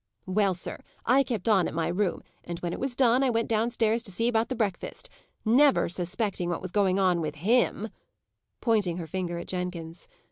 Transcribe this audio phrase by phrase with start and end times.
[0.25, 3.47] Well, sir, I kept on at my room, and when it was done I went
[3.47, 5.11] downstairs to see about the breakfast,
[5.45, 7.87] never suspecting what was going on with him"
[8.61, 10.07] pointing her finger at Jenkins.